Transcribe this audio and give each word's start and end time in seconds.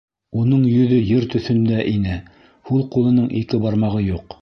Уның 0.43 0.63
йөҙө 0.69 0.97
ер 1.09 1.27
төҫөндә 1.35 1.85
ине. 1.93 2.17
һул 2.71 2.85
ҡулының 2.97 3.33
ике 3.45 3.65
бармағы 3.69 4.07
юҡ. 4.13 4.39